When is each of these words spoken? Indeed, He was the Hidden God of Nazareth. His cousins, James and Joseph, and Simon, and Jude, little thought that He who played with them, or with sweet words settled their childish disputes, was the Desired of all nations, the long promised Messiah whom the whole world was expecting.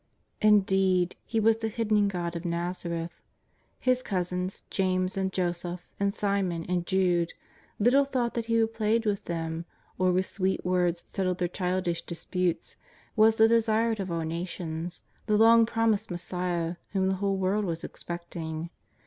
Indeed, 0.41 1.15
He 1.27 1.39
was 1.39 1.57
the 1.57 1.67
Hidden 1.67 2.07
God 2.07 2.35
of 2.35 2.43
Nazareth. 2.43 3.21
His 3.77 4.01
cousins, 4.01 4.63
James 4.71 5.15
and 5.15 5.31
Joseph, 5.31 5.85
and 5.99 6.11
Simon, 6.11 6.65
and 6.65 6.87
Jude, 6.87 7.33
little 7.77 8.05
thought 8.05 8.33
that 8.33 8.45
He 8.45 8.55
who 8.57 8.65
played 8.65 9.05
with 9.05 9.25
them, 9.25 9.65
or 9.99 10.11
with 10.11 10.25
sweet 10.25 10.65
words 10.65 11.03
settled 11.05 11.37
their 11.37 11.47
childish 11.47 12.01
disputes, 12.01 12.77
was 13.15 13.35
the 13.35 13.47
Desired 13.47 13.99
of 13.99 14.11
all 14.11 14.23
nations, 14.23 15.03
the 15.27 15.37
long 15.37 15.67
promised 15.67 16.09
Messiah 16.09 16.77
whom 16.93 17.07
the 17.07 17.17
whole 17.17 17.37
world 17.37 17.65
was 17.65 17.83
expecting. 17.83 18.71